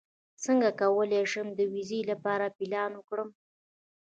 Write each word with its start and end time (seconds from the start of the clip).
څنګه 0.43 0.69
کولی 0.79 1.23
شم 1.31 1.47
د 1.55 1.59
ویزې 1.73 1.99
لپاره 2.11 2.43
اپلای 2.47 2.89
وکړم 2.95 3.29